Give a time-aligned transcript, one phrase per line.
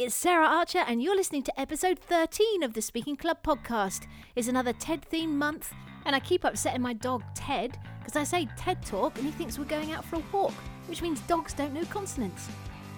[0.00, 4.08] it's Sarah Archer, and you're listening to episode 13 of the Speaking Club podcast.
[4.34, 5.72] It's another TED themed month,
[6.04, 9.56] and I keep upsetting my dog Ted because I say TED Talk and he thinks
[9.56, 10.52] we're going out for a walk,
[10.88, 12.48] which means dogs don't know consonants.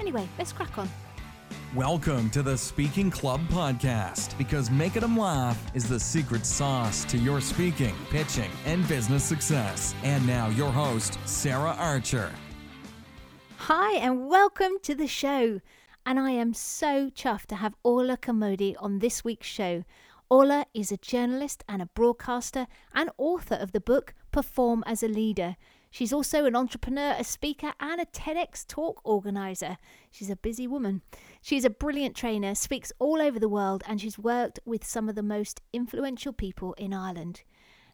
[0.01, 0.88] Anyway, let's crack on.
[1.74, 7.18] Welcome to the Speaking Club podcast because making them laugh is the secret sauce to
[7.18, 9.94] your speaking, pitching, and business success.
[10.02, 12.32] And now, your host, Sarah Archer.
[13.58, 15.60] Hi, and welcome to the show.
[16.09, 19.83] And I am so chuffed to have Orlaith Carmody on this week's show.
[20.30, 25.09] Orlaith is a journalist and a broadcaster and author of the book Perform as a
[25.09, 25.56] Leader.
[25.91, 29.79] She's also an entrepreneur, a speaker, and a TEDx talk organizer.
[30.12, 31.02] She's a busy woman.
[31.42, 35.16] She's a brilliant trainer, speaks all over the world, and she's worked with some of
[35.16, 37.43] the most influential people in Ireland.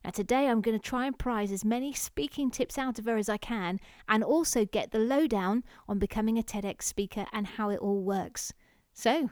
[0.04, 3.16] Now, today I'm going to try and prize as many speaking tips out of her
[3.16, 7.70] as I can and also get the lowdown on becoming a TEDx speaker and how
[7.70, 8.52] it all works.
[8.94, 9.30] So,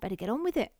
[0.00, 0.72] better get on with it.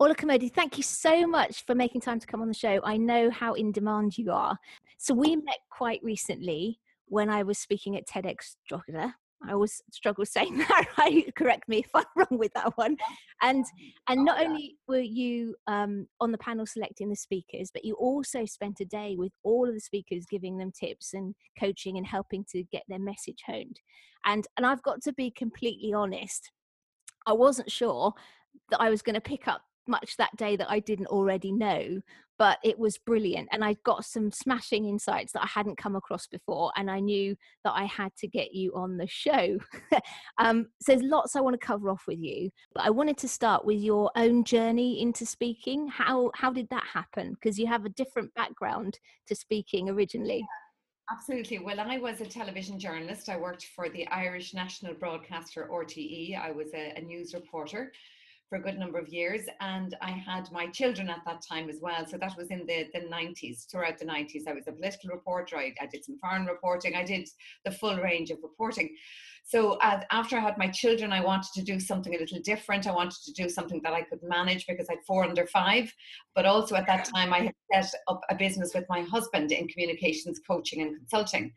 [0.00, 2.80] Orlaith Carmody, thank you so much for making time to come on the show.
[2.82, 4.58] I know how in demand you are.
[4.96, 9.14] So, we met quite recently when I was speaking at TEDx Drogheda
[9.46, 11.34] I always struggle saying that right.
[11.34, 12.96] Correct me if I'm wrong with that one.
[13.42, 13.64] And
[14.08, 18.44] and not only were you um, on the panel selecting the speakers, but you also
[18.44, 22.44] spent a day with all of the speakers, giving them tips and coaching and helping
[22.52, 23.80] to get their message honed.
[24.24, 26.50] And and I've got to be completely honest.
[27.26, 28.12] I wasn't sure
[28.70, 32.00] that I was going to pick up much that day that I didn't already know,
[32.38, 33.48] but it was brilliant.
[33.50, 36.72] And I got some smashing insights that I hadn't come across before.
[36.76, 39.58] And I knew that I had to get you on the show.
[40.38, 43.28] um, so there's lots I want to cover off with you, but I wanted to
[43.28, 45.88] start with your own journey into speaking.
[45.88, 47.32] How, how did that happen?
[47.32, 50.46] Because you have a different background to speaking originally.
[51.10, 51.58] Absolutely.
[51.58, 53.30] Well, I was a television journalist.
[53.30, 56.38] I worked for the Irish National Broadcaster RTE.
[56.38, 57.92] I was a, a news reporter
[58.48, 59.42] for a good number of years.
[59.60, 62.06] And I had my children at that time as well.
[62.06, 64.48] So that was in the, the 90s, throughout the 90s.
[64.48, 67.28] I was a political reporter, I, I did some foreign reporting, I did
[67.64, 68.94] the full range of reporting.
[69.44, 72.86] So uh, after I had my children, I wanted to do something a little different.
[72.86, 75.90] I wanted to do something that I could manage because I had four under five.
[76.34, 79.66] But also at that time, I had set up a business with my husband in
[79.68, 81.54] communications coaching and consulting.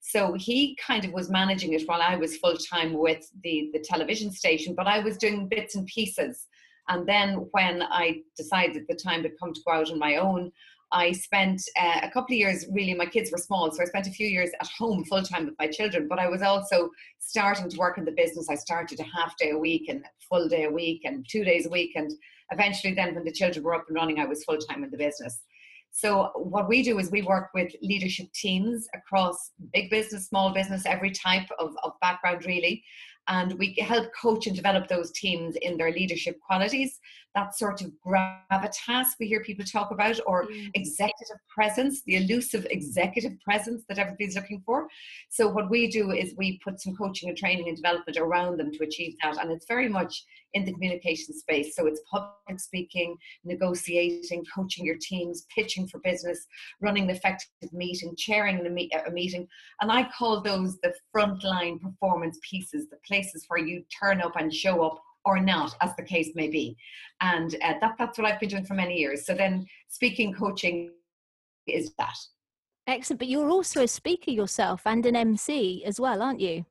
[0.00, 3.80] So he kind of was managing it while I was full time with the, the
[3.80, 6.46] television station, but I was doing bits and pieces.
[6.88, 10.50] And then when I decided the time to come to go out on my own,
[10.92, 14.08] I spent uh, a couple of years really, my kids were small, so I spent
[14.08, 16.90] a few years at home full time with my children, but I was also
[17.20, 18.48] starting to work in the business.
[18.50, 21.44] I started a half day a week and a full day a week and two
[21.44, 21.92] days a week.
[21.94, 22.10] And
[22.50, 24.96] eventually, then when the children were up and running, I was full time in the
[24.96, 25.40] business.
[25.92, 30.86] So what we do is we work with leadership teams across big business, small business,
[30.86, 32.82] every type of, of background really.
[33.28, 36.98] And we help coach and develop those teams in their leadership qualities
[37.34, 40.70] that sort of gravitas we hear people talk about or mm.
[40.74, 44.88] executive presence the elusive executive presence that everybody's looking for.
[45.28, 48.72] So what we do is we put some coaching and training and development around them
[48.72, 50.24] to achieve that and it's very much
[50.54, 51.76] in the communication space.
[51.76, 56.46] So it's public speaking negotiating coaching your teams pitching for business
[56.80, 59.46] running an effective meeting chairing a meeting.
[59.80, 64.52] And i call those the frontline performance pieces the places where you turn up and
[64.52, 66.76] show up or not, as the case may be.
[67.20, 69.26] And uh, that, that's what I've been doing for many years.
[69.26, 70.92] So then speaking coaching
[71.66, 72.16] is that.
[72.86, 73.18] Excellent.
[73.18, 76.64] But you're also a speaker yourself and an MC as well, aren't you?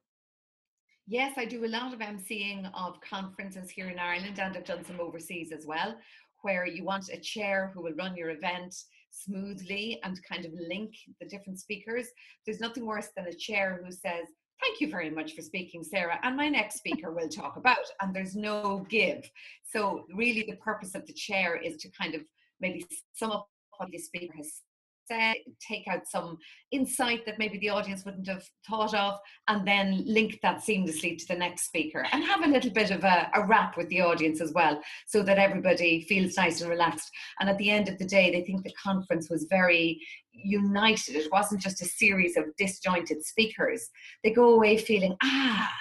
[1.08, 4.86] Yes, I do a lot of MCing of conferences here in Ireland and I've done
[4.86, 5.96] some overseas as well,
[6.42, 8.76] where you want a chair who will run your event
[9.12, 12.08] smoothly and kind of link the different speakers.
[12.46, 14.26] There's nothing worse than a chair who says,
[14.62, 16.20] thank you very much for speaking, Sarah.
[16.24, 19.30] And my next speaker will talk about, and there's no give.
[19.64, 22.22] So, really, the purpose of the chair is to kind of
[22.60, 24.62] maybe sum up what the speaker has
[25.10, 26.38] take out some
[26.72, 31.28] insight that maybe the audience wouldn't have thought of, and then link that seamlessly to
[31.28, 34.42] the next speaker and have a little bit of a, a wrap with the audience
[34.42, 37.10] as well so that everybody feels nice and relaxed.
[37.40, 40.00] And at the end of the day, they think the conference was very
[40.32, 41.16] united.
[41.16, 43.90] It wasn't just a series of disjointed speakers.
[44.24, 45.72] They go away feeling, ah,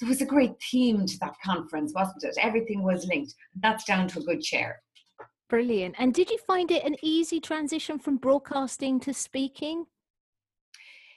[0.00, 2.36] there was a great theme to that conference, wasn't it?
[2.40, 3.34] Everything was linked.
[3.62, 4.82] That's down to a good chair.
[5.48, 5.94] Brilliant.
[5.98, 9.86] And did you find it an easy transition from broadcasting to speaking?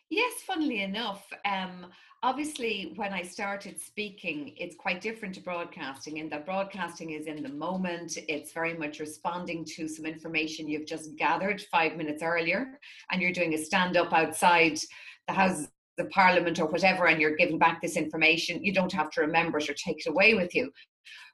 [0.10, 1.26] Yes, funnily enough.
[1.46, 1.88] Um,
[2.22, 7.42] obviously, when I started speaking, it's quite different to broadcasting in that broadcasting is in
[7.42, 8.18] the moment.
[8.28, 12.80] It's very much responding to some information you've just gathered five minutes earlier,
[13.12, 14.80] and you're doing a stand up outside
[15.28, 15.68] the House
[15.98, 18.64] the Parliament or whatever, and you're giving back this information.
[18.64, 20.72] You don't have to remember it or take it away with you.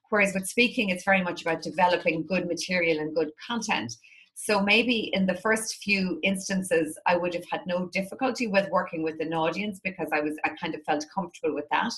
[0.10, 3.94] Whereas with speaking, it's very much about developing good material and good content.
[4.36, 9.02] So maybe in the first few instances, I would have had no difficulty with working
[9.02, 11.94] with an audience because I was I kind of felt comfortable with that.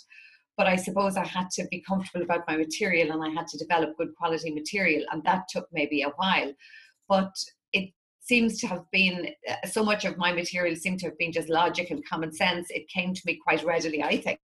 [0.56, 3.57] But I suppose I had to be comfortable about my material and I had to
[3.57, 6.54] develop good quality material, and that took maybe a while.
[7.09, 7.33] But
[7.74, 11.31] it seems to have been uh, so much of my material seemed to have been
[11.31, 12.68] just logic and common sense.
[12.69, 14.39] It came to me quite readily, I think.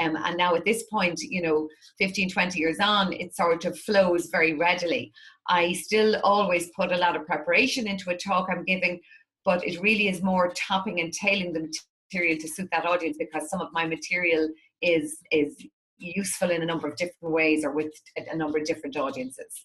[0.00, 1.68] Um, and now at this point, you know,
[1.98, 5.12] 15, 20 years on, it sort of flows very readily.
[5.48, 9.00] I still always put a lot of preparation into a talk I'm giving,
[9.44, 11.70] but it really is more topping and tailing the
[12.12, 14.48] material to suit that audience because some of my material
[14.82, 15.56] is is
[15.98, 19.64] useful in a number of different ways or with a number of different audiences.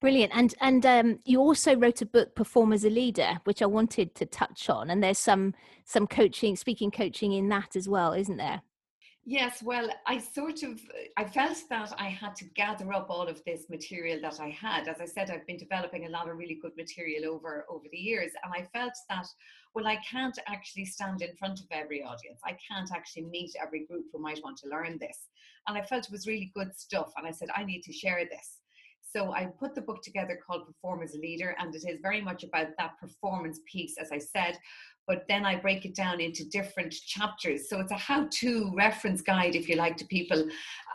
[0.00, 0.32] Brilliant.
[0.34, 4.14] And and um, you also wrote a book, Perform as a Leader, which I wanted
[4.14, 4.90] to touch on.
[4.90, 5.54] And there's some
[5.84, 8.62] some coaching, speaking coaching in that as well, isn't there?
[9.30, 10.80] Yes, well, I sort of
[11.18, 14.88] I felt that I had to gather up all of this material that I had.
[14.88, 17.98] As I said, I've been developing a lot of really good material over over the
[17.98, 19.26] years, and I felt that
[19.74, 22.40] well, I can't actually stand in front of every audience.
[22.42, 25.28] I can't actually meet every group who might want to learn this,
[25.66, 27.12] and I felt it was really good stuff.
[27.18, 28.60] And I said I need to share this.
[29.12, 32.22] So I put the book together called Perform as a Leader, and it is very
[32.22, 34.56] much about that performance piece, as I said.
[35.08, 37.68] But then I break it down into different chapters.
[37.68, 40.46] So it's a how to reference guide, if you like, to people.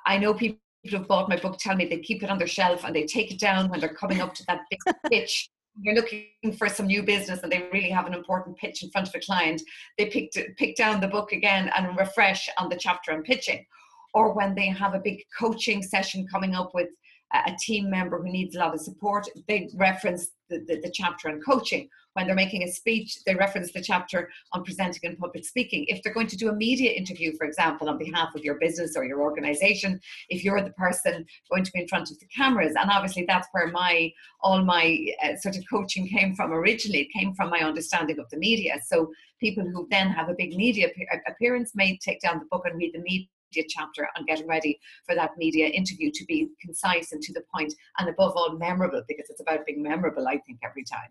[0.06, 2.84] I know people who've bought my book tell me they keep it on their shelf
[2.86, 4.80] and they take it down when they're coming up to that big
[5.10, 5.50] pitch
[5.82, 6.28] they're looking
[6.58, 9.20] for some new business and they really have an important pitch in front of a
[9.20, 9.62] client,
[9.98, 13.66] they pick, pick down the book again and refresh on the chapter on pitching.
[14.14, 16.90] Or when they have a big coaching session coming up with
[17.34, 21.30] a team member who needs a lot of support, they reference the, the, the, chapter
[21.30, 21.90] on coaching.
[22.14, 25.86] When they're making a speech, they reference the chapter on presenting and public speaking.
[25.88, 28.96] If they're going to do a media interview, for example, on behalf of your business
[28.96, 30.00] or your organization,
[30.30, 33.48] if you're the person going to be in front of the cameras, and obviously that's
[33.52, 34.12] where my
[34.42, 37.02] all my uh, sort of coaching came from originally.
[37.02, 38.80] It came from my understanding of the media.
[38.86, 40.90] So people who then have a big media
[41.28, 43.28] appearance may take down the book and read the media
[43.70, 47.74] chapter and getting ready for that media interview to be concise and to the point
[48.00, 51.10] and above all memorable because it's about being memorable i think every time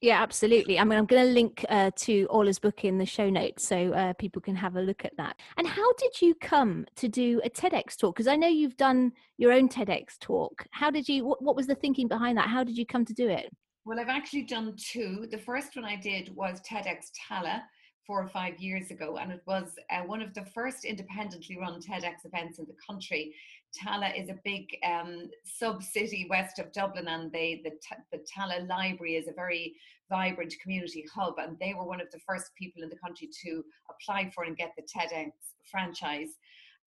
[0.00, 0.78] yeah, absolutely.
[0.78, 3.92] I mean, I'm going to link uh, to Orlaith's book in the show notes so
[3.92, 5.38] uh, people can have a look at that.
[5.58, 8.14] And how did you come to do a TEDx talk?
[8.14, 10.66] Because I know you've done your own TEDx talk.
[10.70, 11.26] How did you?
[11.26, 12.48] What, what was the thinking behind that?
[12.48, 13.50] How did you come to do it?
[13.84, 15.26] Well, I've actually done two.
[15.30, 17.62] The first one I did was TEDx Tallaght,
[18.06, 21.80] four or five years ago, and it was uh, one of the first independently run
[21.80, 23.34] TEDx events in the country.
[23.72, 27.72] Tallaght is a big um, sub city west of Dublin, and they the,
[28.12, 29.74] the Tallaght Library is a very
[30.08, 33.64] vibrant community hub, and they were one of the first people in the country to
[33.90, 35.30] apply for and get the TEDx
[35.70, 36.30] franchise.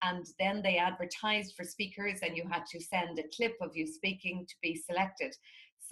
[0.02, 3.88] And then they advertised for speakers, and you had to send a clip of you
[3.88, 5.34] speaking to be selected.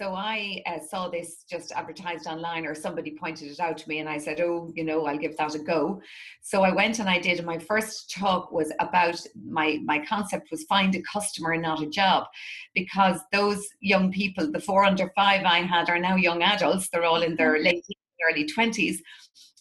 [0.00, 3.98] So I uh, saw this just advertised online, or somebody pointed it out to me,
[3.98, 6.00] and I said, "Oh, you know, I'll give that a go."
[6.40, 7.36] So I went and I did.
[7.36, 11.90] And my first talk was about my my concept was find a customer, not a
[11.90, 12.26] job,
[12.74, 16.88] because those young people, the four under five I had, are now young adults.
[16.88, 17.64] They're all in their mm-hmm.
[17.64, 17.84] late
[18.30, 19.02] early twenties.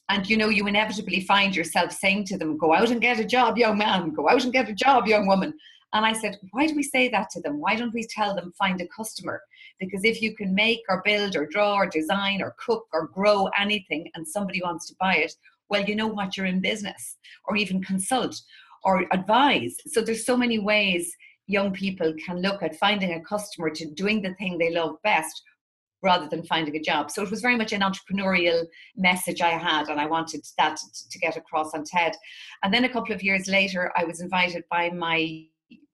[0.07, 3.25] And you know, you inevitably find yourself saying to them, Go out and get a
[3.25, 5.53] job, young man, go out and get a job, young woman.
[5.93, 7.59] And I said, why do we say that to them?
[7.59, 9.41] Why don't we tell them find a customer?
[9.81, 13.49] Because if you can make or build or draw or design or cook or grow
[13.59, 15.33] anything and somebody wants to buy it,
[15.69, 18.39] well, you know what, you're in business or even consult
[18.85, 19.75] or advise.
[19.87, 21.13] So there's so many ways
[21.47, 25.41] young people can look at finding a customer to doing the thing they love best
[26.03, 27.11] rather than finding a job.
[27.11, 30.77] So it was very much an entrepreneurial message I had, and I wanted that
[31.09, 32.15] to get across on TED.
[32.63, 35.43] And then a couple of years later, I was invited by my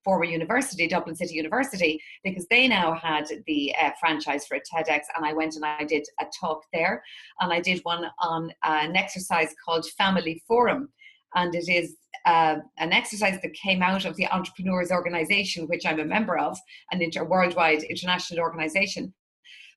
[0.07, 5.01] former university, Dublin City University, because they now had the uh, franchise for a TEDx,
[5.17, 7.03] and I went and I did a talk there,
[7.41, 10.87] and I did one on uh, an exercise called Family Forum,
[11.35, 15.99] and it is uh, an exercise that came out of the Entrepreneurs Organization, which I'm
[15.99, 16.57] a member of,
[16.93, 19.13] an inter- worldwide international organization,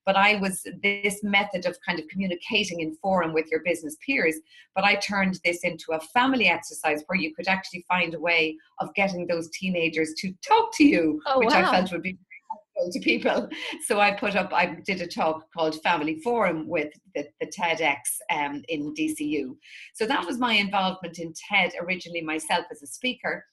[0.06, 4.36] but I was this method of kind of communicating in forum with your business peers.
[4.74, 8.56] But I turned this into a family exercise where you could actually find a way
[8.80, 11.70] of getting those teenagers to talk to you, oh, which wow.
[11.70, 12.18] I felt would be
[12.50, 13.48] helpful to people.
[13.86, 17.96] So I put up, I did a talk called Family Forum with the, the TEDx
[18.30, 19.56] um, in DCU.
[19.94, 23.44] So that was my involvement in TED originally myself as a speaker.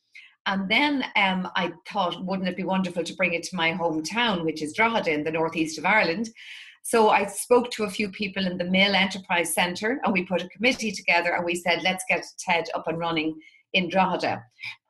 [0.48, 4.46] And then um, I thought, wouldn't it be wonderful to bring it to my hometown,
[4.46, 6.30] which is Drogheda in the northeast of Ireland?
[6.84, 10.42] So I spoke to a few people in the Mill Enterprise Centre and we put
[10.42, 13.38] a committee together and we said, let's get TED up and running
[13.74, 14.42] in Drogheda.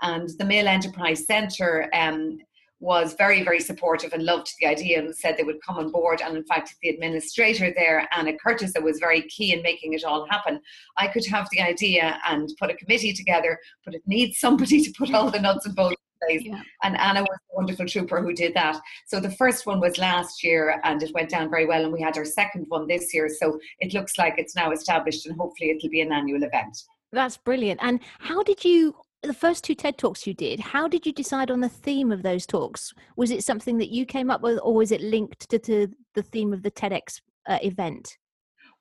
[0.03, 2.37] And the Mill Enterprise Centre um,
[2.79, 6.21] was very, very supportive and loved the idea and said they would come on board.
[6.21, 10.03] And in fact, the administrator there, Anna Curtis, that was very key in making it
[10.03, 10.59] all happen.
[10.97, 14.93] I could have the idea and put a committee together, but it needs somebody to
[14.97, 16.45] put all the nuts and bolts in place.
[16.45, 16.61] Yeah.
[16.83, 18.79] And Anna was a wonderful trooper who did that.
[19.07, 21.83] So the first one was last year and it went down very well.
[21.83, 23.27] And we had our second one this year.
[23.27, 26.77] So it looks like it's now established and hopefully it'll be an annual event.
[27.11, 27.79] That's brilliant.
[27.81, 31.49] And how did you the first two TED talks you did, how did you decide
[31.51, 32.93] on the theme of those talks?
[33.15, 36.23] Was it something that you came up with, or was it linked to, to the
[36.23, 38.17] theme of the TEDx uh, event?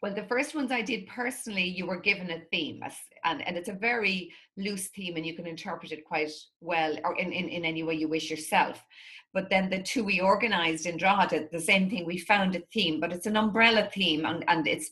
[0.02, 2.82] Well, the first ones I did personally, you were given a theme,
[3.24, 7.16] and, and it's a very loose theme, and you can interpret it quite well or
[7.16, 8.84] in, in, in any way you wish yourself.
[9.32, 13.00] But then the two we organized in Drogheda, the same thing, we found a theme,
[13.00, 14.90] but it's an umbrella theme, and, and it's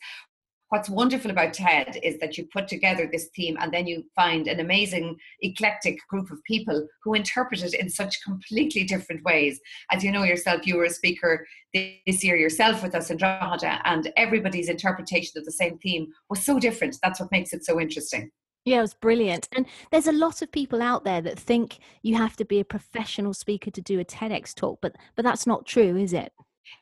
[0.74, 4.48] what's wonderful about TED is that you put together this theme and then you find
[4.48, 9.60] an amazing eclectic group of people who interpret it in such completely different ways.
[9.92, 13.82] As you know yourself, you were a speaker this year yourself with us in Drogheda,
[13.84, 16.98] and everybody's interpretation of the same theme was so different.
[17.04, 18.32] That's what makes it so interesting.
[18.64, 19.48] Yeah, it was brilliant.
[19.54, 22.64] And there's a lot of people out there that think you have to be a
[22.64, 26.32] professional speaker to do a TEDx talk, but but that's not true, is it?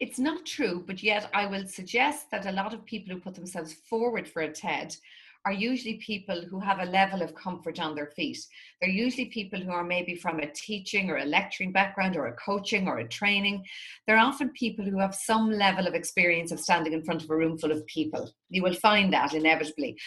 [0.01, 3.35] It's not true, but yet I will suggest that a lot of people who put
[3.35, 4.97] themselves forward for a TED
[5.45, 8.39] are usually people who have a level of comfort on their feet.
[8.81, 12.37] They're usually people who are maybe from a teaching or a lecturing background or a
[12.37, 13.65] coaching or a training.
[14.07, 17.37] They're often people who have some level of experience of standing in front of a
[17.37, 18.31] room full of people.
[18.51, 19.99] You will find that inevitably.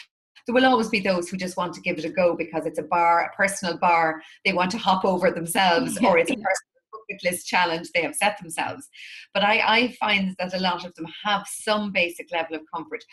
[0.46, 2.80] There will always be those who just want to give it a go because it's
[2.80, 6.75] a bar, a personal bar they want to hop over themselves, or it's a personal
[7.08, 8.90] bucket list challenge they have set themselves.
[9.34, 13.04] But I, I find that a lot of them have some basic level of comfort.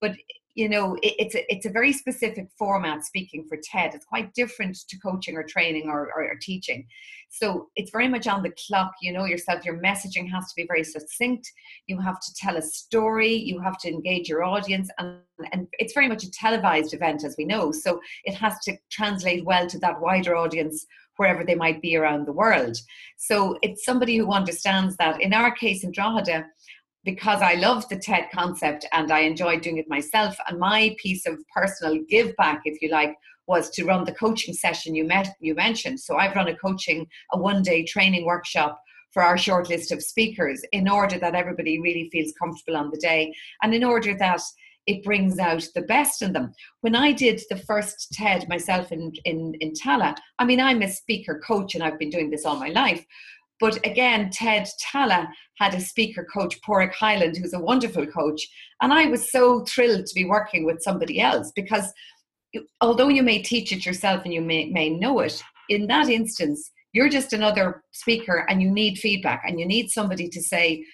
[0.00, 0.16] But
[0.54, 4.32] you know it, it's a it's a very specific format speaking for ted it's quite
[4.34, 6.86] different to coaching or training or, or, or, teaching
[7.30, 10.66] so it's very much on the clock you know yourself your messaging has to be
[10.66, 11.50] very succinct
[11.86, 15.18] you have to tell a story you have to engage your audience and,
[15.52, 19.44] and it's very much a televised event as we know so it has to translate
[19.44, 22.76] well to that wider audience wherever they might be around the world.
[23.16, 25.20] So it's somebody who understands that.
[25.20, 26.46] In our case in Drogheda,
[27.04, 31.26] because I love the TED concept and I enjoy doing it myself, and my piece
[31.26, 33.14] of personal give back, if you like,
[33.46, 36.00] was to run the coaching session you met you mentioned.
[36.00, 38.80] So I've run a coaching, a one day training workshop
[39.12, 42.98] for our short list of speakers in order that everybody really feels comfortable on the
[42.98, 43.32] day
[43.62, 44.40] and in order that
[44.86, 46.52] it brings out the best in them.
[46.80, 50.88] When I did the first TED myself in, in, in Tallaght, I mean, I'm a
[50.88, 53.04] speaker coach and I've been doing this all my life.
[53.62, 58.44] But again, TED Tallaght had a speaker coach, Porik Highland, who's a wonderful coach.
[58.80, 61.92] And I was so thrilled to be working with somebody else because
[62.80, 66.72] although you may teach it yourself and you may, may know it, in that instance,
[66.92, 70.84] you're just another speaker and you need feedback and you need somebody to say,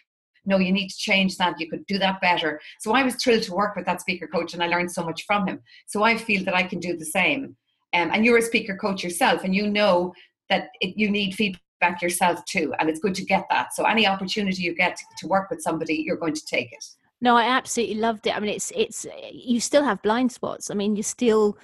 [0.44, 1.58] no, you need to change that.
[1.58, 2.60] You could do that better.
[2.80, 5.24] So I was thrilled to work with that speaker coach and I learned so much
[5.26, 5.62] from him.
[5.86, 7.56] So I feel that I can do the same.
[7.94, 10.12] Um, and you're a speaker coach yourself and you know
[10.50, 11.62] that it, you need feedback
[12.02, 12.74] yourself too.
[12.78, 13.74] And it's good to get that.
[13.74, 16.84] So any opportunity you get to, to work with somebody, you're going to take it.
[17.20, 18.36] No, I absolutely loved it.
[18.36, 20.70] I mean, it's it's you still have blind spots.
[20.70, 21.58] I mean, you still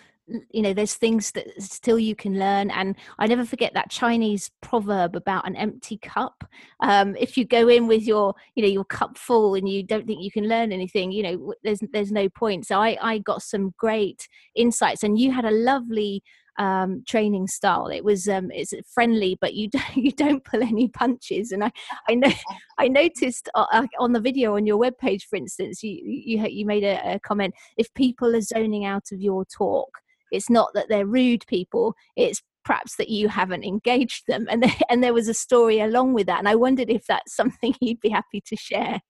[0.50, 4.50] you know there's things that still you can learn and i never forget that chinese
[4.62, 6.44] proverb about an empty cup
[6.80, 10.06] um, if you go in with your you know your cup full and you don't
[10.06, 13.42] think you can learn anything you know there's there's no point so i i got
[13.42, 16.22] some great insights and you had a lovely
[16.58, 17.88] um, training style.
[17.88, 21.52] It was um, it's friendly, but you don't you don't pull any punches.
[21.52, 21.72] And I
[22.08, 22.32] I know
[22.78, 26.66] I noticed uh, uh on the video on your webpage, for instance, you you you
[26.66, 27.54] made a, a comment.
[27.76, 29.98] If people are zoning out of your talk,
[30.30, 34.76] it's not that they're rude people it's perhaps that you haven't engaged them and there,
[34.90, 38.00] and there was a story along with that and i wondered if that's something you'd
[38.00, 39.00] be happy to share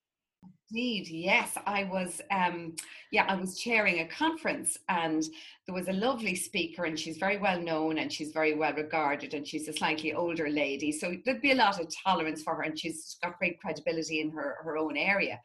[0.71, 1.57] Indeed, yes.
[1.67, 2.75] I was, um,
[3.11, 5.23] yeah, I was chairing a conference, and
[5.67, 9.35] there was a lovely speaker, and she's very well known, and she's very well regarded,
[9.35, 12.63] and she's a slightly older lady, so there'd be a lot of tolerance for her,
[12.63, 15.39] and she's got great credibility in her her own area.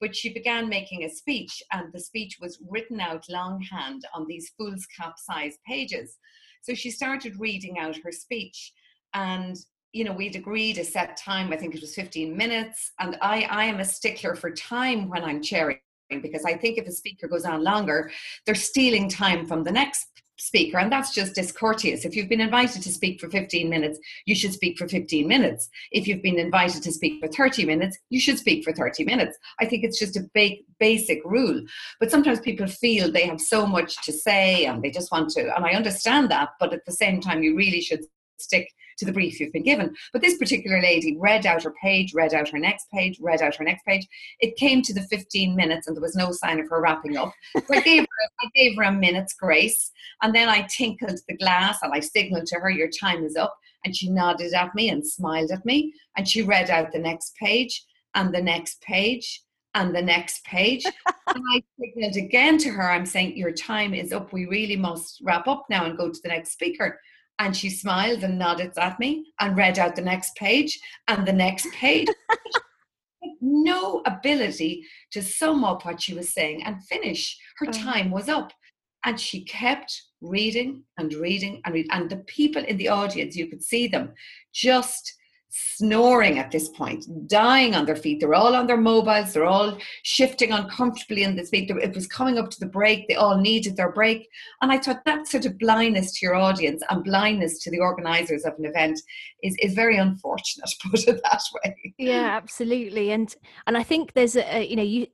[0.00, 4.52] But she began making a speech, and the speech was written out longhand on these
[4.56, 6.16] foolscap size pages.
[6.62, 8.72] So she started reading out her speech,
[9.14, 9.56] and
[9.92, 13.42] you know we'd agreed a set time i think it was 15 minutes and i
[13.50, 15.78] i am a stickler for time when i'm chairing
[16.22, 18.10] because i think if a speaker goes on longer
[18.46, 22.04] they're stealing time from the next speaker, and that's just discourteous.
[22.04, 25.68] If you've been invited to speak for 15 minutes, you should speak for 15 minutes.
[25.92, 29.38] If you've been invited to speak for 30 minutes, you should speak for 30 minutes.
[29.60, 31.62] I think it's just a ba- basic rule.
[32.00, 35.54] But sometimes people feel they have so much to say and they just want to,
[35.54, 38.04] and I understand that, but at the same time, you really should
[38.38, 38.68] stick
[39.00, 39.94] to the brief you've been given.
[40.12, 43.56] But this particular lady read out her page, read out her next page, read out
[43.56, 44.06] her next page.
[44.38, 47.32] It came to the 15 minutes and there was no sign of her wrapping up.
[47.54, 49.90] So I gave her, I gave her a minute's grace.
[50.22, 53.56] And then I tinkled the glass and I signaled to her, Your time is up.
[53.84, 55.94] And she nodded at me and smiled at me.
[56.16, 59.42] And she read out the next page and the next page
[59.74, 60.84] and the next page.
[61.06, 64.32] and I signaled again to her, I'm saying, Your time is up.
[64.32, 67.00] We really must wrap up now and go to the next speaker.
[67.40, 70.78] And she smiled and nodded at me and read out the next page
[71.08, 72.06] and the next page.
[73.40, 77.38] no ability to sum up what she was saying and finish.
[77.58, 77.72] Her oh.
[77.72, 78.52] time was up.
[79.04, 81.90] And she kept reading and reading and reading.
[81.90, 84.12] And the people in the audience, you could see them
[84.52, 85.14] just
[85.50, 88.20] snoring at this point, dying on their feet.
[88.20, 91.70] They're all on their mobiles, they're all shifting uncomfortably in the seat.
[91.70, 94.28] It was coming up to the break, they all needed their break.
[94.62, 98.44] And I thought that sort of blindness to your audience and blindness to the organisers
[98.44, 99.00] of an event
[99.42, 101.94] is, is very unfortunate, put it that way.
[101.98, 103.10] Yeah, absolutely.
[103.12, 103.34] And
[103.66, 105.06] and I think there's a you know, you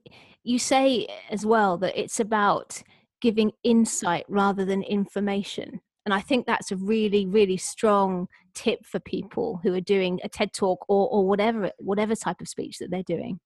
[0.43, 2.81] you say as well that it's about
[3.21, 8.97] giving insight rather than information and I think that's a really, really strong tip for
[8.97, 12.89] people who are doing a TED talk or, or whatever, whatever type of speech that
[12.89, 13.41] they're doing.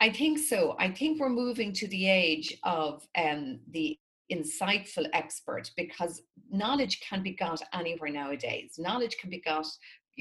[0.00, 0.76] I think so.
[0.78, 3.98] I think we're moving to the age of um, the
[4.32, 8.74] insightful expert because knowledge can be got anywhere nowadays.
[8.78, 9.66] Knowledge can be got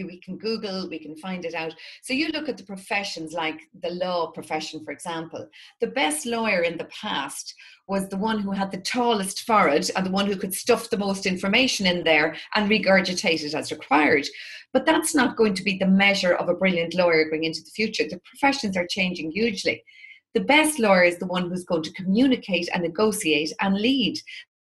[0.05, 1.73] we can Google, we can find it out.
[2.01, 5.47] So you look at the professions like the law profession, for example.
[5.81, 7.53] The best lawyer in the past
[7.87, 10.97] was the one who had the tallest forehead and the one who could stuff the
[10.97, 14.27] most information in there and regurgitate it as required.
[14.73, 17.71] But that's not going to be the measure of a brilliant lawyer going into the
[17.71, 18.03] future.
[18.07, 19.83] The professions are changing hugely.
[20.35, 24.19] The best lawyer is the one who's going to communicate and negotiate and lead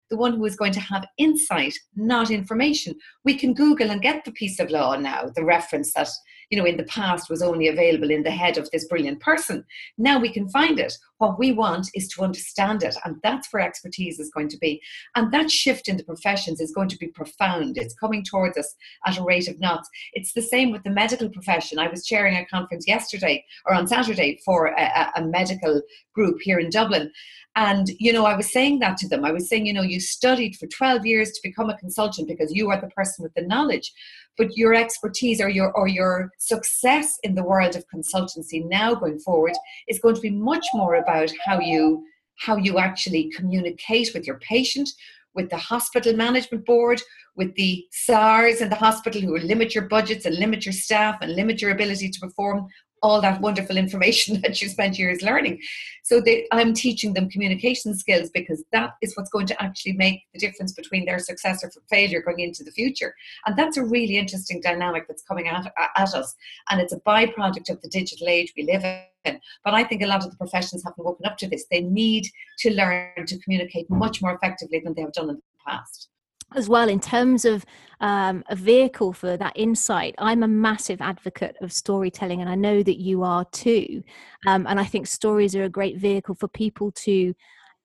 [0.09, 2.95] the one who is going to have insight, not information.
[3.25, 6.09] We can Google and get the piece of law now, the reference that,
[6.49, 9.65] you know, in the past was only available in the head of this brilliant person.
[9.97, 10.93] Now we can find it.
[11.17, 14.81] What we want is to understand it, and that's where expertise is going to be.
[15.15, 17.77] And that shift in the professions is going to be profound.
[17.77, 19.89] It's coming towards us at a rate of knots.
[20.13, 21.79] It's the same with the medical profession.
[21.79, 25.81] I was chairing a conference yesterday or on Saturday for a, a medical
[26.13, 27.11] group here in Dublin.
[27.55, 29.25] And, you know, I was saying that to them.
[29.25, 32.53] I was saying, you know, you studied for 12 years to become a consultant because
[32.53, 33.91] you are the person with the knowledge.
[34.37, 39.19] But your expertise or your or your success in the world of consultancy now going
[39.19, 39.53] forward
[39.87, 44.39] is going to be much more about how you how you actually communicate with your
[44.39, 44.89] patient,
[45.33, 47.01] with the hospital management board,
[47.35, 51.17] with the SARS in the hospital who will limit your budgets and limit your staff
[51.21, 52.67] and limit your ability to perform
[53.03, 55.61] all that wonderful information that you spent years learning.
[56.03, 60.21] So they, I'm teaching them communication skills because that is what's going to actually make
[60.33, 63.13] the difference between their success or failure going into the future.
[63.45, 66.35] And that's a really interesting dynamic that's coming at, at us.
[66.69, 69.39] And it's a byproduct of the digital age we live in.
[69.63, 71.65] But I think a lot of the professions haven't woken up to this.
[71.69, 72.27] They need
[72.59, 76.09] to learn to communicate much more effectively than they have done in the past
[76.55, 77.65] as well in terms of
[77.99, 80.15] um, a vehicle for that insight.
[80.17, 84.03] I'm a massive advocate of storytelling and i know that you are too.
[84.45, 87.33] Um, and i think stories are a great vehicle for people to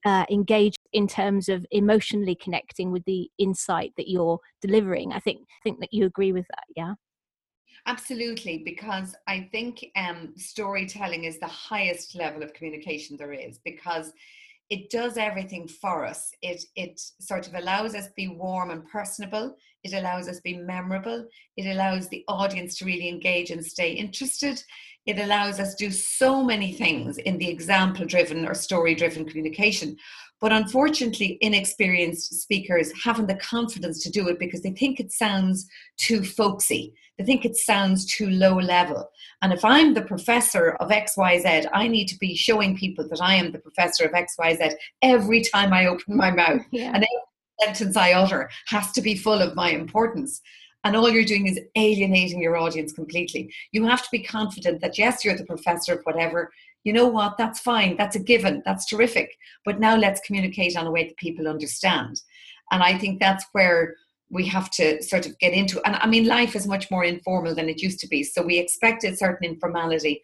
[0.04, 5.12] uh, engage in terms of emotionally connecting with the insight that you're delivering.
[5.12, 6.94] I think think that you agree with that yeah?
[7.86, 14.12] Absolutely, because I think um, storytelling is the highest level of communication there is because
[14.72, 16.30] it does everything for us.
[16.40, 19.54] It it sort of allows us to be warm and personable.
[19.84, 21.26] It allows us to be memorable.
[21.58, 24.64] It allows the audience to really engage and stay interested.
[25.04, 29.26] It allows us to do so many things in the example driven or story driven
[29.26, 29.94] communication.
[30.42, 35.68] But unfortunately, inexperienced speakers haven't the confidence to do it because they think it sounds
[35.98, 36.94] too folksy.
[37.16, 39.08] They think it sounds too low level.
[39.42, 43.36] And if I'm the professor of XYZ, I need to be showing people that I
[43.36, 46.62] am the professor of XYZ every time I open my mouth.
[46.72, 46.90] Yeah.
[46.92, 47.06] And every
[47.60, 50.40] sentence I utter has to be full of my importance
[50.84, 53.52] and all you're doing is alienating your audience completely.
[53.72, 56.52] You have to be confident that yes, you're the professor of whatever,
[56.84, 59.36] you know what, that's fine, that's a given, that's terrific.
[59.64, 62.20] But now let's communicate on a way that people understand.
[62.70, 63.94] And I think that's where
[64.32, 67.54] we have to sort of get into and i mean life is much more informal
[67.54, 70.22] than it used to be so we expected certain informality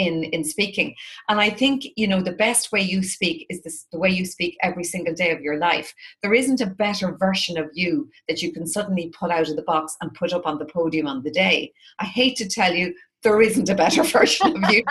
[0.00, 0.94] in in speaking
[1.28, 4.24] and i think you know the best way you speak is this, the way you
[4.24, 8.40] speak every single day of your life there isn't a better version of you that
[8.42, 11.22] you can suddenly pull out of the box and put up on the podium on
[11.22, 14.82] the day i hate to tell you there isn't a better version of you.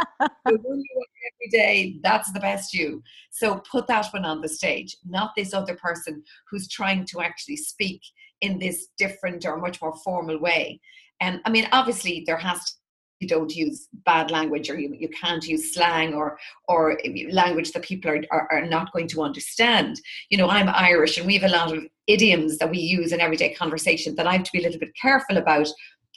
[0.46, 3.02] every day, that's the best you.
[3.32, 7.58] So put that one on the stage, not this other person who's trying to actually
[7.58, 8.02] speak
[8.42, 10.80] in this different or much more formal way.
[11.22, 12.72] And I mean, obviously, there has to
[13.20, 16.98] you don't use bad language or you, you can't use slang or or
[17.32, 21.28] language that people are, are, are, not going to understand you know i'm irish and
[21.28, 24.44] we have a lot of idioms that we use in everyday conversation that i have
[24.44, 25.68] to be a little bit careful about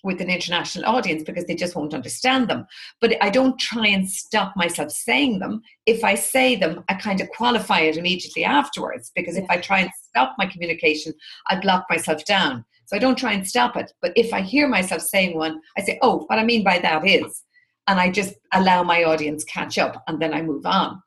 [0.05, 2.67] with an international audience because they just won't understand them.
[3.01, 5.63] But I don't try and stop myself saying them.
[5.87, 9.81] If I say them, I kind of qualify it immediately afterwards because if I try
[9.81, 11.13] and stop my communication,
[11.49, 12.65] I block myself down.
[12.87, 13.93] So I don't try and stop it.
[14.01, 17.07] But if I hear myself saying one, I say, oh, what I mean by that
[17.07, 17.43] is,
[17.87, 21.03] and I just allow my audience catch up and then I move on.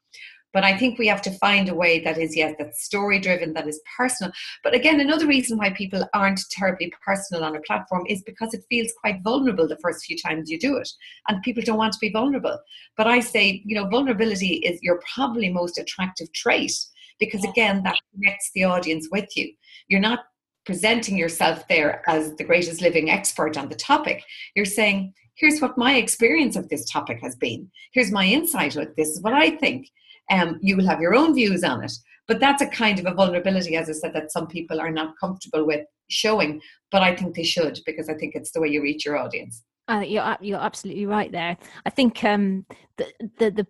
[0.56, 3.52] But I think we have to find a way that is, yes, that's story driven,
[3.54, 4.32] that is personal.
[4.64, 8.64] But again, another reason why people aren't terribly personal on a platform is because it
[8.70, 10.90] feels quite vulnerable the first few times you do it.
[11.28, 12.58] And people don't want to be vulnerable.
[12.96, 16.72] But I say, you know, vulnerability is your probably most attractive trait
[17.20, 19.52] because, again, that connects the audience with you.
[19.90, 20.20] You're not
[20.66, 24.24] presenting yourself there as the greatest living expert on the topic.
[24.56, 27.70] You're saying, here's what my experience of this topic has been.
[27.94, 29.88] Here's my insight with this is what I think
[30.32, 31.94] um, you will have your own views on it.
[32.28, 35.14] But that's a kind of a vulnerability, as I said, that some people are not
[35.20, 36.60] comfortable with showing.
[36.92, 39.64] But I think they should because I think it's the way you reach your audience.
[39.88, 41.56] Uh, you're you're absolutely right there.
[41.86, 42.66] I think um,
[42.98, 43.06] the,
[43.38, 43.68] the the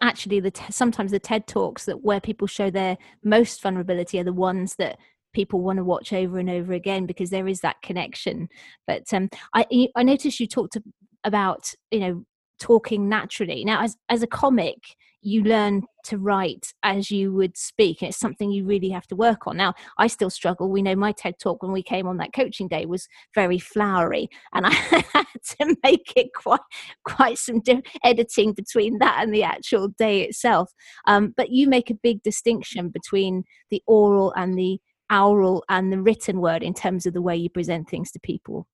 [0.00, 4.32] actually the sometimes the TED talks that where people show their most vulnerability are the
[4.32, 4.98] ones that
[5.36, 8.48] people want to watch over and over again because there is that connection.
[8.86, 10.78] But um, I I noticed you talked
[11.22, 12.24] about you know
[12.58, 13.64] talking naturally.
[13.64, 14.78] Now, as as a comic,
[15.20, 19.16] you learn to write as you would speak and it's something you really have to
[19.16, 22.16] work on now i still struggle we know my ted talk when we came on
[22.16, 24.70] that coaching day was very flowery and i
[25.12, 26.60] had to make it quite
[27.04, 30.70] quite some di- editing between that and the actual day itself
[31.08, 34.78] um, but you make a big distinction between the oral and the
[35.10, 38.66] oral and the written word in terms of the way you present things to people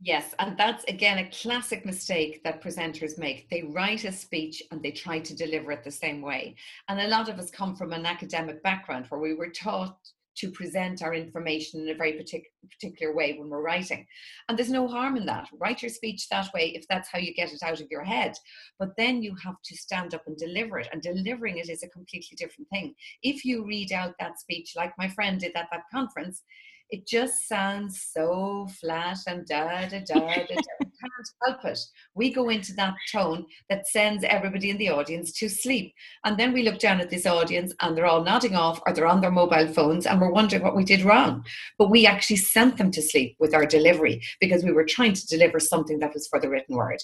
[0.00, 3.50] Yes, and that's again a classic mistake that presenters make.
[3.50, 6.54] They write a speech and they try to deliver it the same way.
[6.88, 9.98] And a lot of us come from an academic background where we were taught
[10.38, 14.06] to present our information in a very partic- particular way when we're writing.
[14.48, 15.48] And there's no harm in that.
[15.58, 18.34] Write your speech that way if that's how you get it out of your head.
[18.78, 20.88] But then you have to stand up and deliver it.
[20.92, 22.94] And delivering it is a completely different thing.
[23.22, 26.42] If you read out that speech like my friend did at that conference,
[26.90, 30.44] it just sounds so flat and da da da da.
[30.44, 30.56] da.
[31.00, 31.78] can't help it.
[32.14, 36.52] We go into that tone that sends everybody in the audience to sleep, and then
[36.52, 39.30] we look down at this audience and they're all nodding off or they're on their
[39.30, 41.44] mobile phones, and we're wondering what we did wrong.
[41.78, 45.26] But we actually sent them to sleep with our delivery because we were trying to
[45.26, 47.02] deliver something that was for the written word,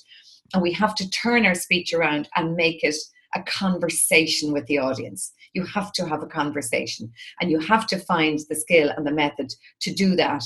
[0.53, 2.97] and we have to turn our speech around and make it
[3.35, 5.33] a conversation with the audience.
[5.53, 9.13] You have to have a conversation and you have to find the skill and the
[9.13, 10.43] method to do that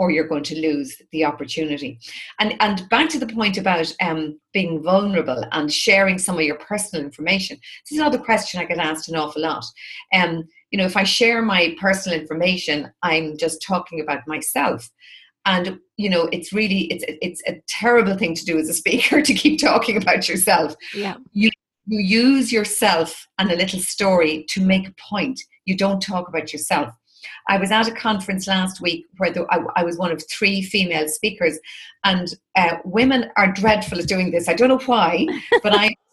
[0.00, 1.98] or you're going to lose the opportunity.
[2.40, 6.56] And and back to the point about um, being vulnerable and sharing some of your
[6.56, 7.58] personal information.
[7.58, 9.64] This is another question I get asked an awful lot.
[10.14, 14.88] Um, you know, if I share my personal information, I'm just talking about myself.
[15.44, 19.20] And you know, it's really it's it's a terrible thing to do as a speaker
[19.28, 20.74] to keep talking about yourself.
[20.94, 21.16] Yeah.
[21.32, 21.50] You
[21.90, 25.40] you use yourself and a little story to make a point.
[25.64, 26.94] You don't talk about yourself.
[27.48, 30.62] I was at a conference last week where the, I, I, was one of three
[30.62, 31.58] female speakers,
[32.04, 34.48] and uh, women are dreadful at doing this.
[34.48, 35.26] I don't know why,
[35.62, 35.94] but I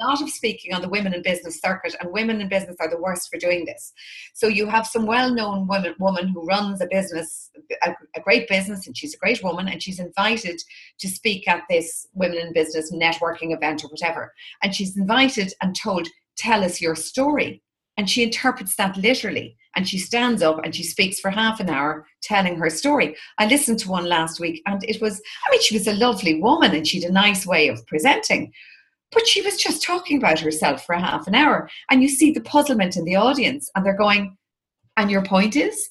[0.00, 3.00] lot of speaking on the women in business circuit, and women in business are the
[3.00, 3.92] worst for doing this.
[4.34, 7.50] So you have some well-known woman, woman who runs a business,
[7.82, 10.60] a, a great business, and she's a great woman, and she's invited
[10.98, 14.32] to speak at this women in business networking event or whatever.
[14.62, 17.62] And she's invited and told, "Tell us your story."
[17.96, 19.56] And she interprets that literally.
[19.74, 23.16] And she stands up and she speaks for half an hour telling her story.
[23.38, 26.40] I listened to one last week and it was, I mean, she was a lovely
[26.40, 28.52] woman and she had a nice way of presenting.
[29.12, 31.68] But she was just talking about herself for a half an hour.
[31.90, 34.36] And you see the puzzlement in the audience, and they're going,
[34.96, 35.90] And your point is?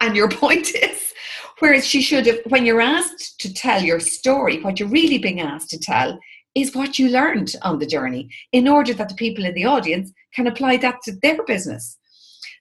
[0.00, 1.12] And your point is?
[1.60, 5.40] Whereas she should have, when you're asked to tell your story, what you're really being
[5.40, 6.18] asked to tell
[6.54, 10.12] is what you learned on the journey in order that the people in the audience
[10.34, 11.96] can apply that to their business.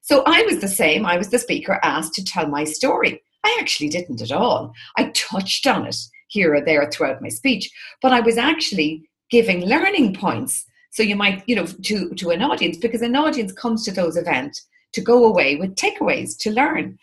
[0.01, 1.05] So I was the same.
[1.05, 3.21] I was the speaker asked to tell my story.
[3.43, 4.73] I actually didn't at all.
[4.97, 7.69] I touched on it here or there throughout my speech,
[8.01, 10.63] but I was actually giving learning points.
[10.91, 14.15] So you might, you know, to, to an audience, because an audience comes to those
[14.15, 16.99] events to go away with takeaways to learn.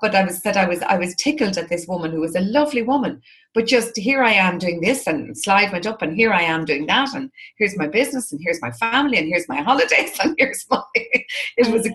[0.00, 2.40] But I was that I was I was tickled at this woman who was a
[2.40, 3.20] lovely woman.
[3.52, 6.64] But just here I am doing this and slide went up and here I am
[6.64, 10.34] doing that and here's my business and here's my family and here's my holidays and
[10.38, 11.90] here's my it was mm.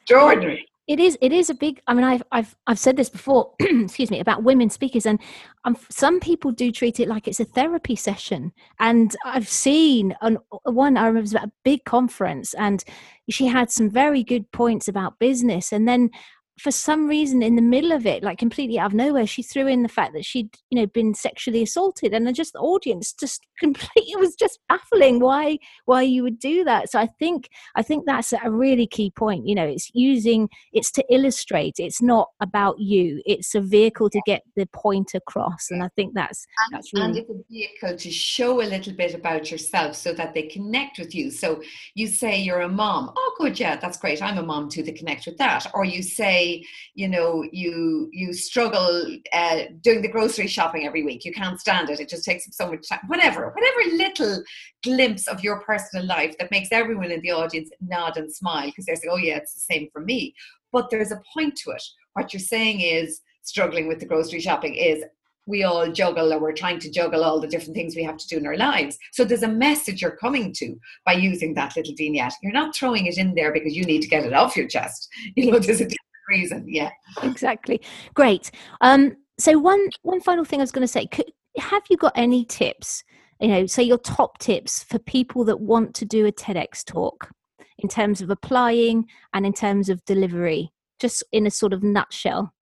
[0.00, 3.52] extraordinary it is it is a big i mean i've i've, I've said this before
[3.60, 5.18] excuse me about women speakers and
[5.64, 8.52] um, some people do treat it like it's a therapy session.
[8.78, 12.84] And i've seen on one i remember was about a big conference and
[13.28, 15.72] she had some very good points about business.
[15.72, 16.10] And then
[16.58, 19.66] for some reason in the middle of it like completely out of nowhere she threw
[19.66, 23.46] in the fact that she'd you know been sexually assaulted and just the audience just
[23.58, 26.90] completely it was just baffling why why you would do that.
[26.90, 30.90] So i think i think that's a really key point you know it's using it's
[30.92, 35.82] to illustrate it's not about you it's a vehicle to get the point across and
[35.82, 39.14] i think that's and, that's really and it's a vehicle to show a little bit
[39.14, 41.30] about yourself so that they connect with you.
[41.30, 41.62] So
[41.94, 44.92] you say you're a mom oh good yeah that's great i'm a mom too to
[44.92, 45.66] connect with that.
[45.74, 46.45] Or you say
[46.94, 51.90] you know you you struggle uh, doing the grocery shopping every week you can't stand
[51.90, 54.42] it it just takes up so much time whatever whatever little
[54.82, 58.86] glimpse of your personal life that makes everyone in the audience nod and smile because
[58.86, 60.34] they're saying oh yeah it's the same for me
[60.72, 61.82] but there's a point to it
[62.14, 65.04] what you're saying is struggling with the grocery shopping is
[65.46, 68.26] we all juggle or we're trying to juggle all the different things we have to
[68.26, 68.98] do in our lives.
[69.12, 72.34] So there's a message you're coming to by using that little vignette.
[72.42, 75.08] You're not throwing it in there because you need to get it off your chest.
[75.36, 75.88] You know, there's a
[76.28, 76.64] reason.
[76.68, 76.90] Yeah,
[77.22, 77.80] exactly.
[78.14, 78.50] Great.
[78.80, 82.12] Um, so one one final thing I was going to say: could, have you got
[82.16, 83.04] any tips?
[83.40, 87.30] You know, say your top tips for people that want to do a TEDx talk
[87.78, 92.54] in terms of applying and in terms of delivery, just in a sort of nutshell.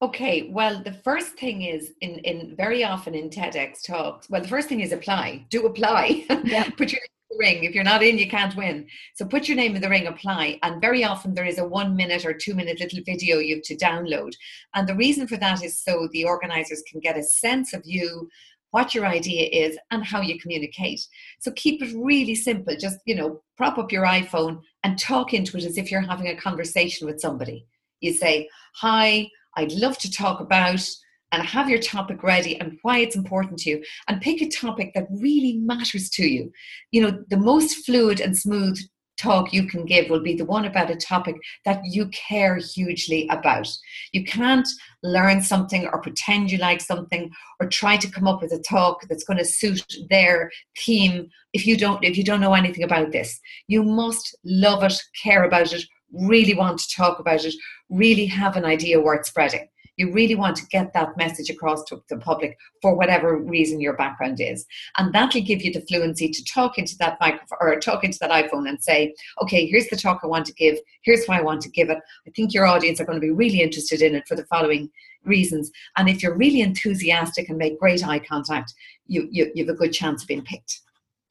[0.00, 4.46] Okay, well, the first thing is in, in very often in TEDx talks, well, the
[4.46, 5.44] first thing is apply.
[5.50, 6.24] Do apply.
[6.44, 6.68] Yeah.
[6.76, 7.00] Put your
[7.36, 7.64] ring.
[7.64, 8.86] If you're not in, you can't win.
[9.14, 10.58] So put your name in the ring, apply.
[10.62, 13.64] And very often there is a one minute or two minute little video you have
[13.64, 14.32] to download.
[14.74, 18.28] And the reason for that is so the organizers can get a sense of you,
[18.70, 21.00] what your idea is, and how you communicate.
[21.40, 22.74] So keep it really simple.
[22.76, 26.28] Just, you know, prop up your iPhone and talk into it as if you're having
[26.28, 27.66] a conversation with somebody.
[28.00, 30.88] You say, Hi, I'd love to talk about
[31.32, 34.92] and have your topic ready and why it's important to you and pick a topic
[34.94, 36.52] that really matters to you
[36.90, 38.78] you know the most fluid and smooth
[39.18, 43.28] talk you can give will be the one about a topic that you care hugely
[43.30, 43.68] about.
[44.12, 44.68] You can't
[45.02, 49.02] learn something or pretend you like something or try to come up with a talk
[49.08, 53.12] that's going to suit their theme if you don't if you don't know anything about
[53.12, 53.38] this.
[53.66, 57.54] You must love it, care about it, really want to talk about it,
[57.90, 62.00] really have an idea worth spreading you really want to get that message across to
[62.08, 64.64] the public for whatever reason your background is.
[64.96, 68.30] And that'll give you the fluency to talk into that microphone or talk into that
[68.30, 70.78] iPhone and say, okay, here's the talk I want to give.
[71.02, 71.98] Here's why I want to give it.
[72.26, 74.88] I think your audience are going to be really interested in it for the following
[75.24, 75.70] reasons.
[75.96, 78.74] And if you're really enthusiastic and make great eye contact,
[79.08, 80.80] you, you, you have a good chance of being picked.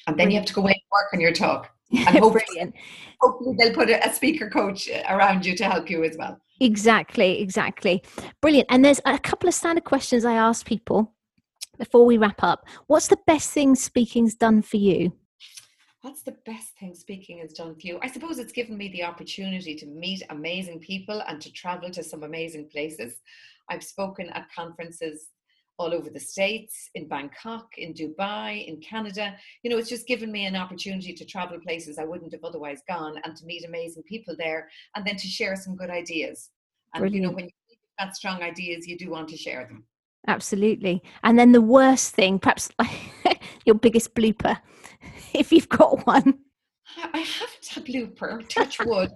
[0.07, 1.71] And then you have to go away and work on your talk.
[1.91, 2.73] And hopefully,
[3.21, 6.41] hopefully they'll put a, a speaker coach around you to help you as well.
[6.59, 8.03] Exactly, exactly.
[8.41, 8.67] Brilliant.
[8.69, 11.13] And there's a couple of standard questions I ask people
[11.77, 12.65] before we wrap up.
[12.87, 15.13] What's the best thing speaking's done for you?
[16.01, 17.99] What's the best thing speaking has done for you?
[18.01, 22.03] I suppose it's given me the opportunity to meet amazing people and to travel to
[22.03, 23.15] some amazing places.
[23.69, 25.27] I've spoken at conferences
[25.77, 29.35] all over the States, in Bangkok, in Dubai, in Canada.
[29.63, 32.81] You know, it's just given me an opportunity to travel places I wouldn't have otherwise
[32.87, 36.49] gone and to meet amazing people there and then to share some good ideas.
[36.93, 37.15] And, Brilliant.
[37.15, 39.83] you know, when you've got strong ideas, you do want to share them.
[40.27, 41.01] Absolutely.
[41.23, 42.69] And then the worst thing, perhaps
[43.65, 44.57] your biggest blooper,
[45.33, 46.39] if you've got one.
[47.13, 49.11] I haven't had blooper, touch wood,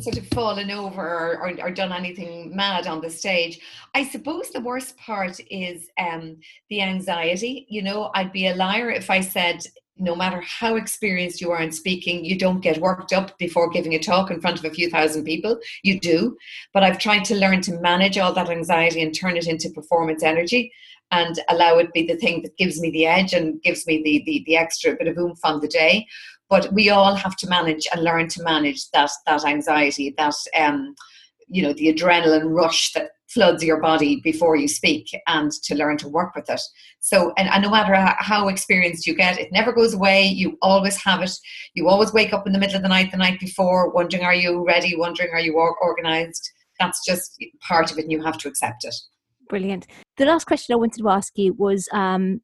[0.00, 3.60] sort of fallen over or, or, or, done anything mad on the stage.
[3.94, 6.38] I suppose the worst part is um,
[6.70, 7.66] the anxiety.
[7.68, 9.64] You know, I'd be a liar if I said,
[9.98, 13.94] no matter how experienced you are in speaking, you don't get worked up before giving
[13.94, 15.58] a talk in front of a few thousand people.
[15.82, 16.36] You do.
[16.74, 20.22] But I've tried to learn to manage all that anxiety and turn it into performance
[20.22, 20.70] energy
[21.12, 24.22] and allow it be the thing that gives me the edge and gives me the,
[24.26, 26.06] the, the extra bit of oomph on the day
[26.48, 30.94] but we all have to manage and learn to manage that that anxiety that um
[31.48, 35.96] you know the adrenaline rush that floods your body before you speak and to learn
[35.98, 36.60] to work with it.
[37.00, 40.24] So and, and no matter how experienced you get it never goes away.
[40.24, 41.32] You always have it.
[41.74, 44.34] You always wake up in the middle of the night the night before wondering are
[44.34, 44.96] you ready?
[44.96, 46.50] Wondering are you organized?
[46.78, 48.94] That's just part of it and you have to accept it.
[49.48, 49.86] Brilliant.
[50.16, 52.40] The last question i wanted to ask you was um,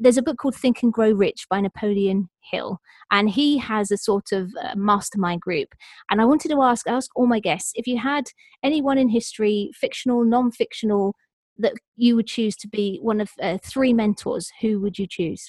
[0.00, 3.96] there's a book called Think and Grow Rich by Napoleon Hill, and he has a
[3.96, 5.68] sort of uh, mastermind group.
[6.10, 8.28] And I wanted to ask ask all my guests if you had
[8.62, 11.14] anyone in history, fictional, non-fictional,
[11.58, 14.50] that you would choose to be one of uh, three mentors.
[14.60, 15.48] Who would you choose?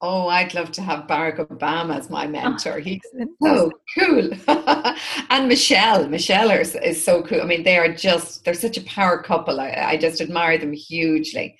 [0.00, 2.78] Oh, I'd love to have Barack Obama as my mentor.
[2.78, 3.00] He's
[3.42, 4.30] so cool.
[5.30, 7.40] and Michelle, Michelle is, is, so cool.
[7.40, 9.60] I mean, they are just, they're such a power couple.
[9.60, 11.56] I, I just admire them hugely.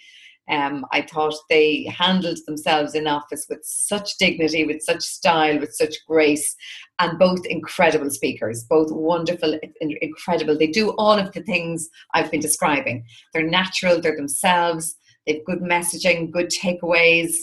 [0.50, 5.74] Um, I thought they handled themselves in office with such dignity, with such style, with
[5.74, 6.54] such grace,
[6.98, 10.58] and both incredible speakers, both wonderful, incredible.
[10.58, 13.04] They do all of the things I've been describing.
[13.32, 14.94] They're natural, they're themselves,
[15.26, 17.34] they've good messaging, good takeaways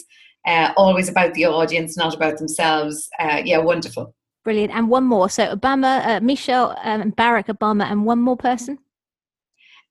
[0.45, 3.09] uh, always about the audience, not about themselves.
[3.19, 4.15] Uh, yeah, wonderful.
[4.43, 4.73] Brilliant.
[4.73, 5.29] And one more.
[5.29, 8.79] So Obama, uh, Michelle, um, Barack Obama, and one more person.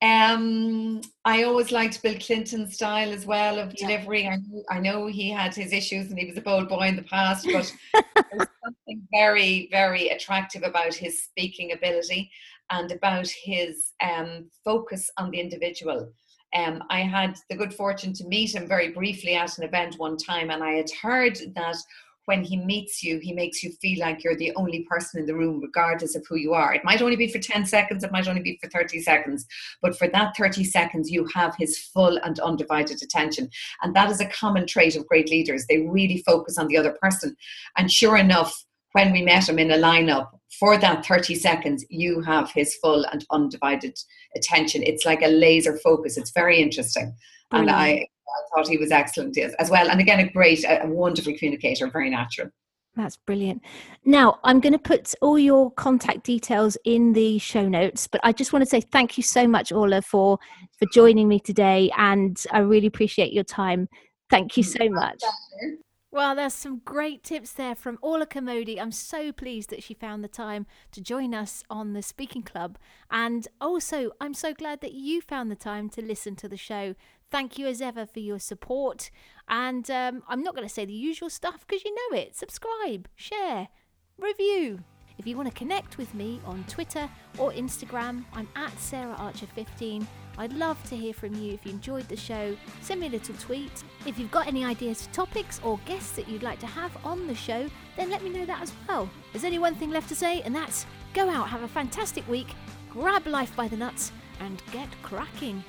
[0.03, 3.87] Um, I always liked Bill Clinton's style as well of yeah.
[3.87, 4.27] delivery.
[4.27, 4.39] I,
[4.75, 7.47] I know he had his issues and he was a bold boy in the past,
[7.53, 7.71] but
[8.33, 12.31] there's something very, very attractive about his speaking ability
[12.71, 16.11] and about his um, focus on the individual.
[16.55, 20.17] Um, I had the good fortune to meet him very briefly at an event one
[20.17, 21.77] time, and I had heard that
[22.31, 25.35] when he meets you, he makes you feel like you're the only person in the
[25.35, 26.73] room, regardless of who you are.
[26.73, 29.45] It might only be for 10 seconds, it might only be for 30 seconds,
[29.83, 33.51] but for that 30 seconds, you have his full and undivided attention.
[33.83, 35.67] And that is a common trait of great leaders.
[35.67, 37.37] They really focus on the other person.
[37.77, 40.29] And sure enough, when we met him in a lineup
[40.61, 43.97] for that 30 seconds you have his full and undivided
[44.35, 47.15] attention it's like a laser focus it's very interesting
[47.53, 51.35] and I, I, thought he was excellent as well and again a great a wonderful
[51.39, 52.51] communicator very natural
[52.97, 53.63] that's brilliant.
[54.05, 58.33] Now, I'm going to put all your contact details in the show notes, but I
[58.33, 60.39] just want to say thank you so much, Orlaith, for
[60.77, 63.89] for joining me today, and I really appreciate your time.
[64.29, 65.23] Thank you so much.
[66.13, 68.81] Well, there's some great tips there from Orlaith Carmody.
[68.81, 72.79] I'm so pleased that she found the time to join us on the Speaking Club.
[73.13, 76.97] And also, I'm so glad that you found the time to listen to the show.
[77.31, 79.13] Thank you as ever for your support.
[79.49, 82.35] And um, I'm not going to say the usual stuff because you know it.
[82.35, 83.69] Subscribe, share,
[84.19, 84.81] review.
[85.17, 89.47] If you want to connect with me on Twitter or Instagram, I'm at Sarah Archer
[89.47, 90.09] 15
[90.41, 92.57] I'd love to hear from you if you enjoyed the show.
[92.81, 93.85] Send me a little tweet.
[94.07, 97.27] If you've got any ideas for topics or guests that you'd like to have on
[97.27, 99.11] the show, then let me know that as well.
[99.33, 102.55] There's only one thing left to say, and that's go out, have a fantastic week,
[102.89, 105.63] grab life by the nuts, and get cracking.